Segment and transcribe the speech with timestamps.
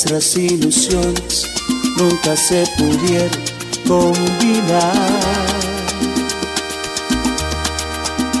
[0.00, 1.46] Nuestras ilusiones
[1.98, 3.30] nunca se pudieron
[3.86, 5.60] combinar.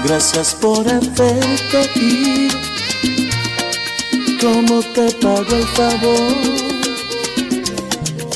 [0.04, 2.56] Gracias por haberte ido,
[4.40, 6.36] como te pago el favor.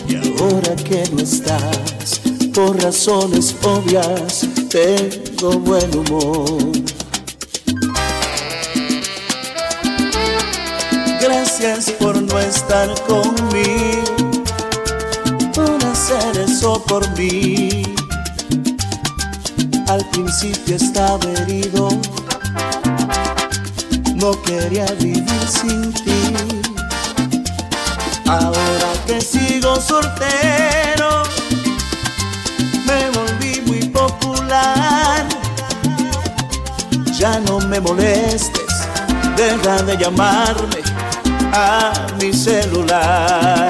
[0.07, 2.21] Y ahora que no estás,
[2.53, 6.94] por razones obvias, tengo buen humor.
[11.57, 14.43] Gracias por no estar conmigo,
[15.55, 17.95] por hacer eso por mí.
[19.87, 21.91] Al principio estaba herido,
[24.17, 26.35] no quería vivir sin ti.
[28.27, 31.23] Ahora que sigo soltero,
[32.85, 35.25] me volví muy popular.
[37.17, 38.89] Ya no me molestes,
[39.37, 40.84] deja de llamarme
[41.55, 43.69] a mi celular.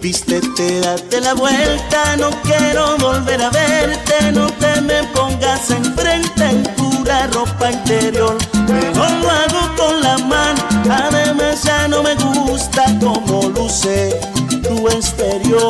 [0.00, 6.62] Vístete, date la vuelta, no quiero volver a verte, no te me pongas enfrente en
[6.76, 8.36] pura ropa interior.
[8.68, 14.18] Mejor lo hago con la mano, además ya no me gusta como luce
[14.62, 15.64] tu exterior.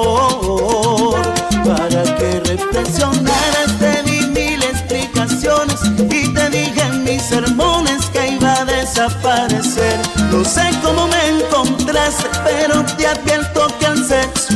[1.64, 8.23] Para que reflexionaras te di mil explicaciones y te dije en mis sermones que
[8.64, 9.98] desaparecer.
[10.30, 14.54] No sé cómo me encontraste, pero te advierto que al sexo.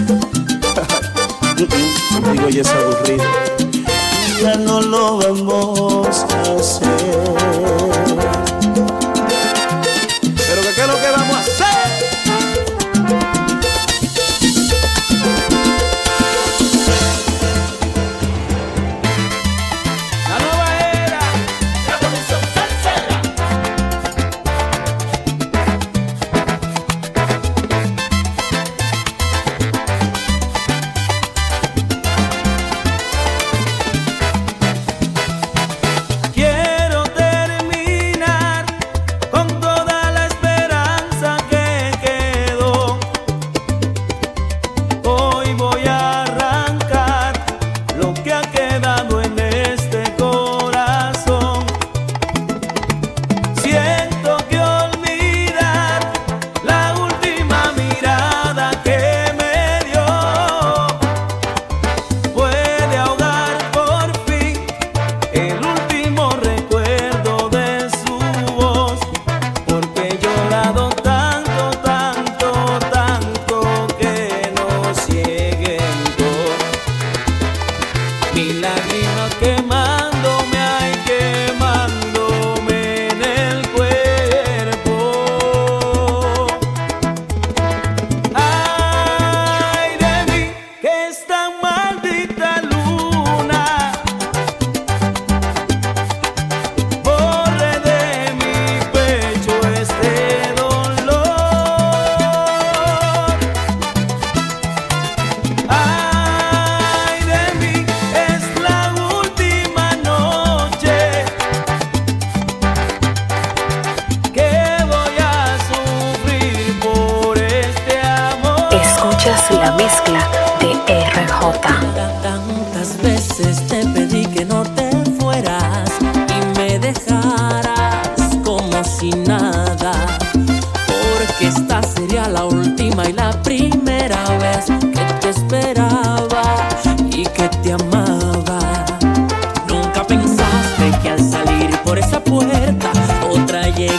[2.32, 3.24] Digo, ya es aburrido.
[4.42, 7.77] Ya no lo vamos a hacer.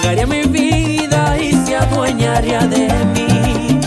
[0.10, 3.80] Tocaría mi vida y se adueñaría de mí.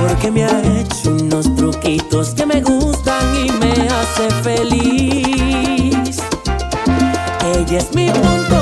[0.00, 6.22] Porque me ha hecho unos truquitos que me gustan y me hace feliz.
[7.54, 8.57] Ella es mi punto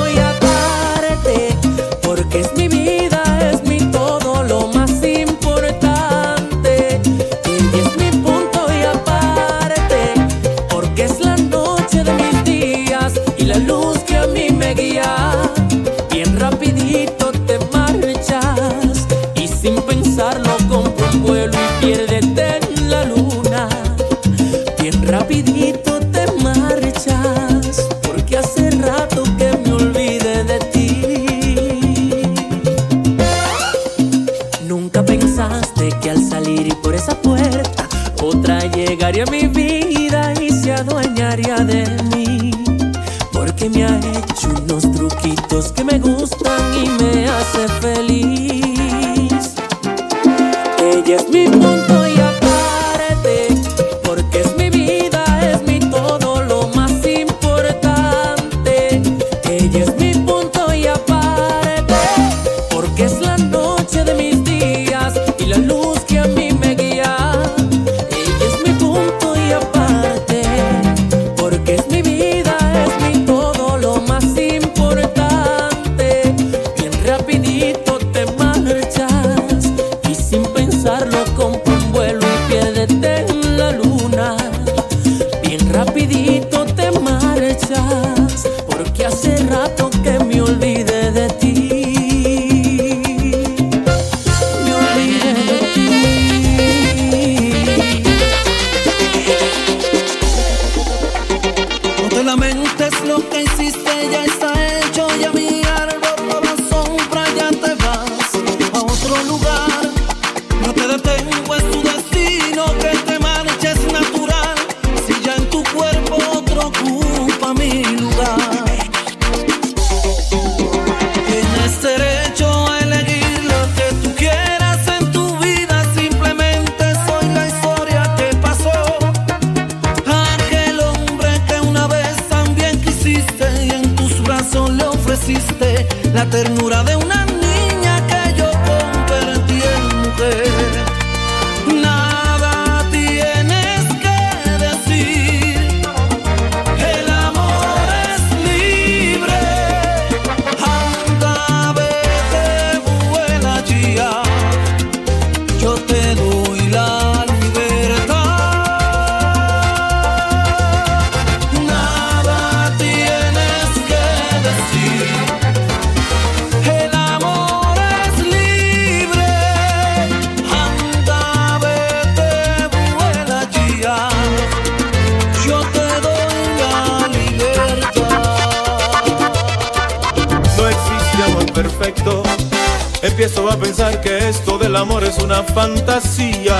[185.16, 186.56] es una fantasía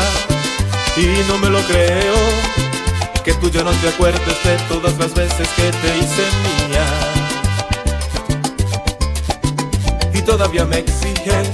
[0.97, 2.15] y no me lo creo.
[3.25, 6.23] Que tú ya no te acuerdes de todas las veces que te hice
[6.69, 6.85] mía.
[10.15, 11.51] Y todavía me exiges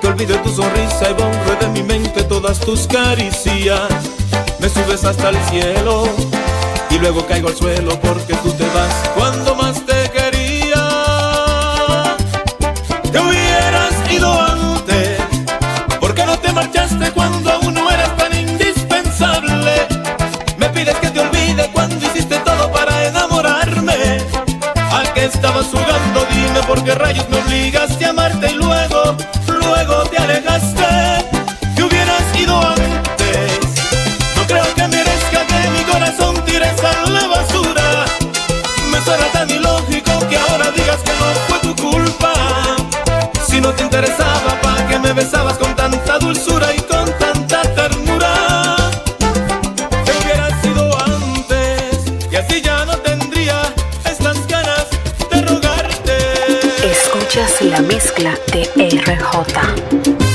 [0.00, 3.90] que olvide tu sonrisa y borre de mi mente todas tus caricias.
[4.60, 6.08] Me subes hasta el cielo
[6.90, 10.05] y luego caigo al suelo porque tú te vas cuando más te
[26.66, 29.16] porque rayos me obligaste a amarte y luego
[59.36, 60.25] Jota.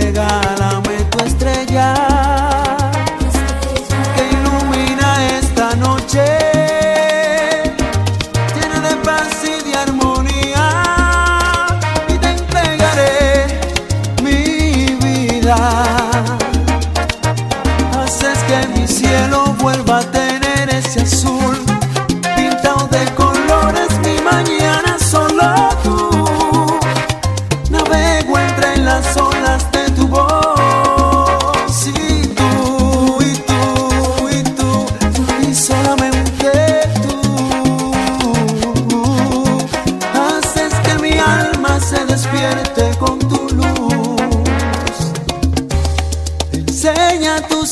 [0.00, 2.15] regálame tu estrella.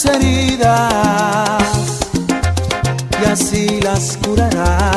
[0.06, 1.62] heridas
[3.20, 4.93] y así las curarás.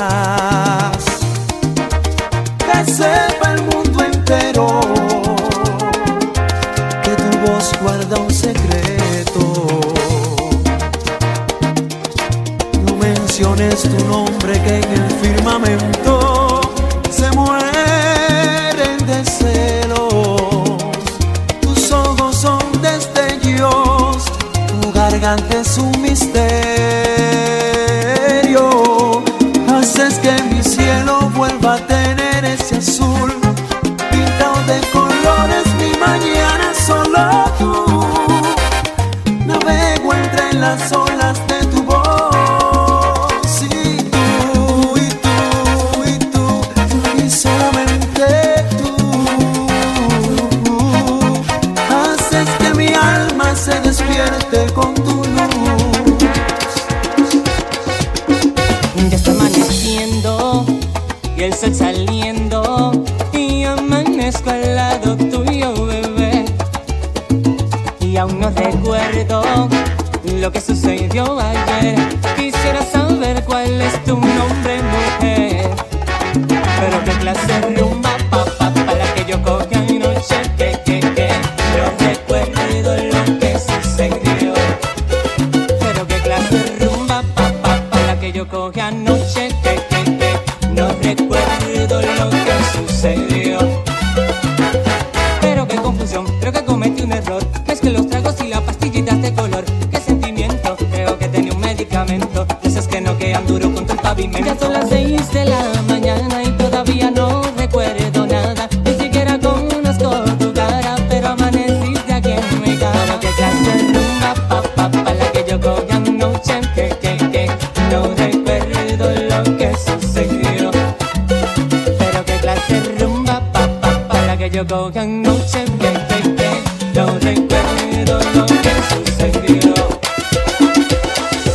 [124.58, 126.50] yo cojan noche que te
[126.96, 129.74] yo recuerdo lo que sucedió.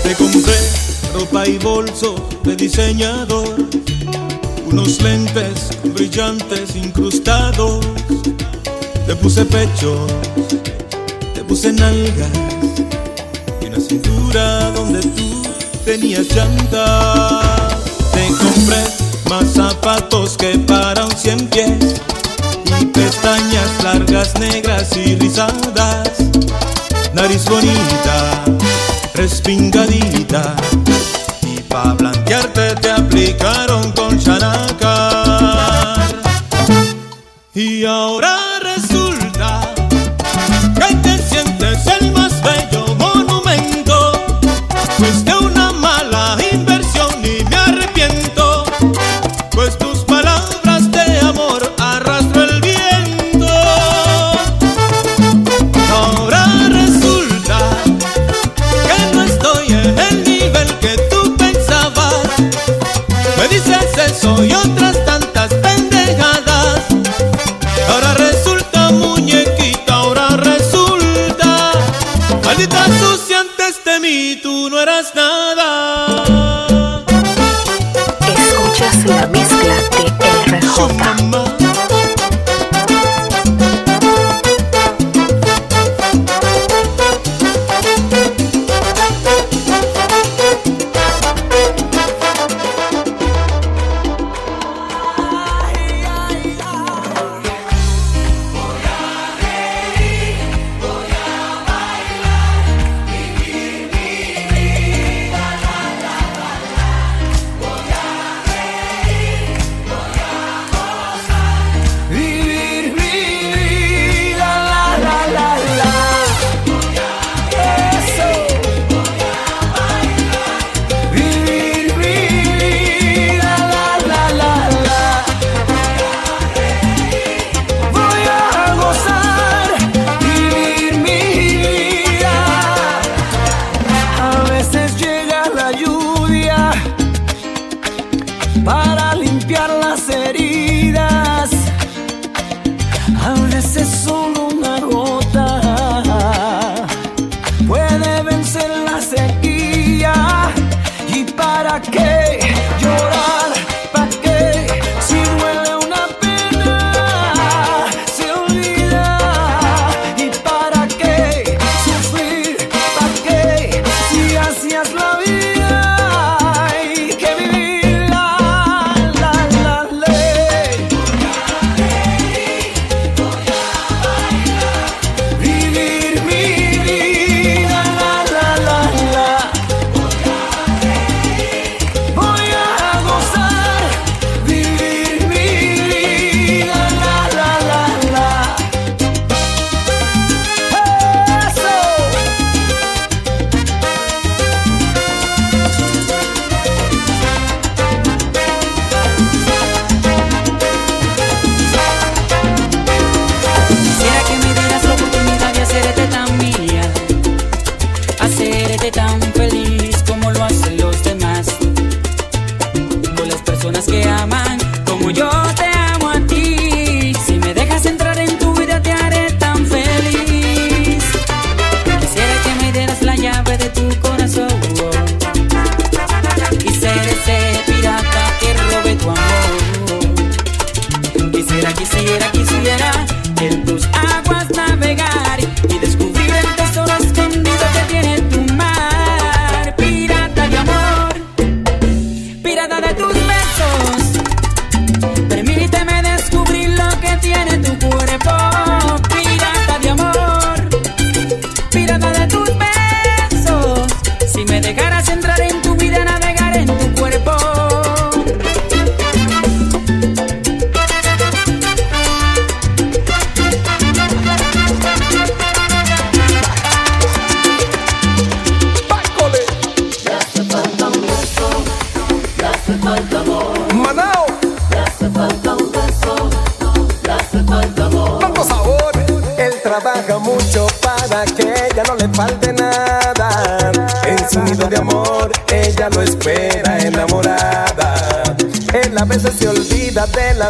[0.04, 0.54] Te compré
[1.12, 3.56] ropa y bolso de diseñador,
[4.66, 7.85] unos lentes brillantes incrustados.
[9.09, 10.06] Te puse pecho,
[11.35, 12.30] te puse nalgas
[13.62, 15.42] y una cintura donde tú
[15.85, 17.82] tenías llantas.
[18.12, 18.85] Te compré
[19.28, 22.00] más zapatos que para un cien pies
[23.02, 26.09] pestañas largas, negras y rizadas,
[27.12, 28.44] nariz bonita,
[29.14, 30.54] respingadita,
[31.42, 35.99] y pa' blanquearte te aplicaron con chanacar.
[37.54, 38.41] Y ahora
[64.12, 66.81] eso y otras tantas pendejadas.
[67.88, 71.73] Ahora resulta muñequita, ahora resulta.
[72.45, 77.02] Maldita sucia, antes de mí tú no eras nada.
[78.37, 81.41] Escuchas la mezcla de RJ.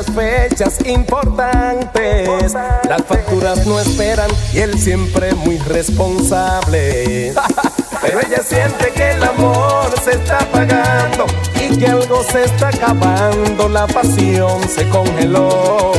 [0.07, 2.53] Fechas importantes.
[2.89, 7.35] Las facturas no esperan y él siempre muy responsable.
[8.03, 11.27] Pero ella siente que el amor se está apagando
[11.61, 13.69] y que algo se está acabando.
[13.69, 15.93] La pasión se congeló.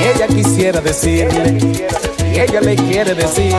[0.00, 1.88] Y ella quisiera decirle,
[2.38, 3.52] y ella le quiere decir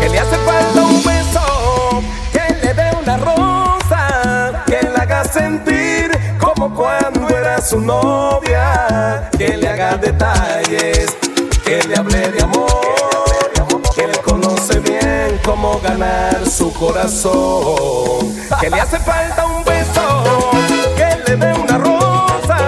[0.00, 2.02] que le hace falta un beso,
[2.32, 9.56] que le dé una rosa, que la haga sentir como cuando era su novia, que
[9.56, 11.16] le haga detalles,
[11.64, 13.52] que le hable de amor,
[13.94, 20.50] que le conoce bien cómo ganar su corazón, que le hace falta un beso,
[20.96, 22.58] que le dé una rosa,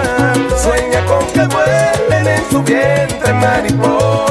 [0.63, 4.30] sueña con que vuelen en su vientre mariposas,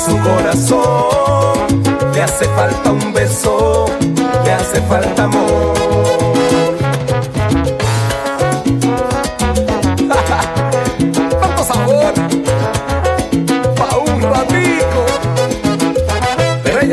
[0.00, 1.82] su corazón,
[2.14, 3.86] le hace falta un beso,
[4.44, 5.74] le hace falta amor.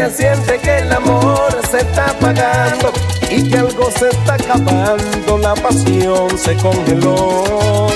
[0.10, 2.92] siente que el amor se está apagando
[3.30, 7.88] y que algo se está acabando, la pasión se congeló.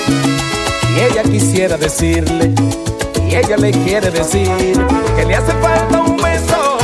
[0.94, 2.52] Y ella quisiera decirle,
[3.36, 4.48] ella le quiere decir
[5.16, 6.76] que le hace falta un beso,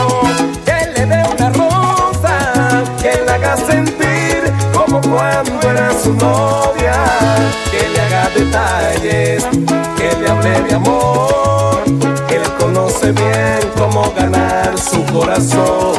[0.64, 6.94] que le dé una rosa, que le haga sentir como cuando era su novia,
[7.70, 9.44] que le haga detalles,
[9.96, 11.82] que le hable de amor,
[12.28, 15.97] que le conoce bien cómo ganar su corazón.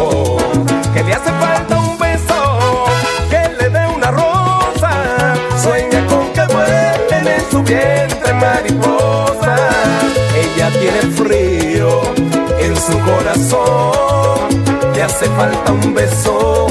[12.90, 14.64] Su corazón.
[14.94, 16.68] Le hace falta un beso,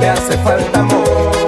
[0.00, 1.43] le hace falta amor.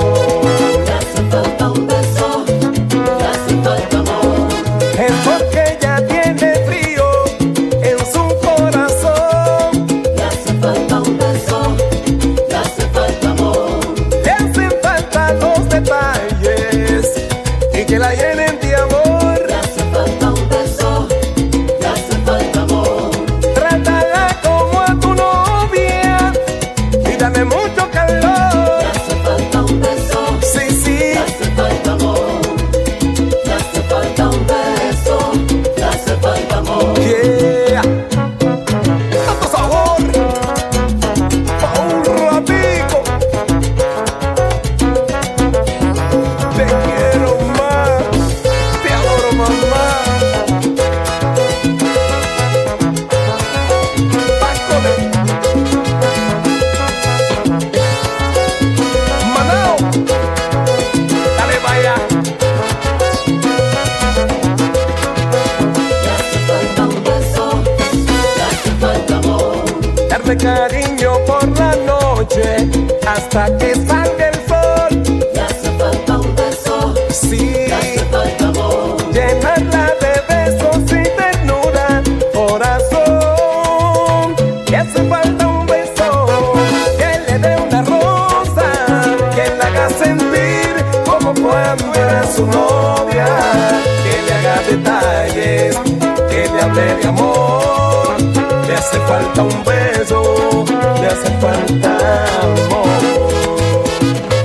[99.27, 100.65] Falta un beso,
[101.01, 101.97] le hace falta
[102.43, 102.87] amor.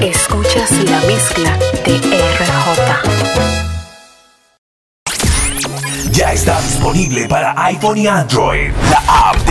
[0.01, 1.97] Escuchas la mezcla de
[2.39, 2.91] RJ.
[6.11, 8.71] Ya está disponible para iPhone y Android.
[8.89, 9.50] La app de